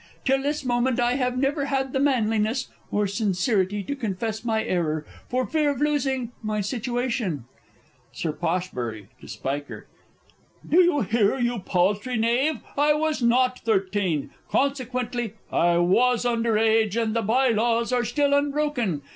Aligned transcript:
Till 0.25 0.41
this 0.41 0.65
moment 0.65 0.99
I 0.99 1.13
have 1.13 1.37
never 1.37 1.65
had 1.65 1.93
the 1.93 1.99
manliness 1.99 2.69
or 2.89 3.05
sincerity 3.05 3.83
to 3.83 3.95
confess 3.95 4.43
my 4.43 4.63
error, 4.65 5.05
for 5.29 5.45
fear 5.45 5.69
of 5.69 5.79
losing 5.79 6.31
my 6.41 6.59
situation. 6.59 7.45
Sir 8.11 8.31
P. 8.31 9.05
(to 9.21 9.27
SPIKER). 9.27 9.85
Do 10.67 10.81
you 10.81 11.01
hear, 11.01 11.37
you 11.37 11.59
paltry 11.59 12.17
knave? 12.17 12.61
I 12.75 12.93
was 12.93 13.21
not 13.21 13.59
thirteen. 13.59 14.31
Consequently, 14.49 15.35
I 15.51 15.77
was 15.77 16.25
under 16.25 16.57
age, 16.57 16.97
and 16.97 17.15
the 17.15 17.21
Bye 17.21 17.49
laws 17.49 17.91
are 17.91 18.03
still 18.03 18.33
unbroken. 18.33 19.03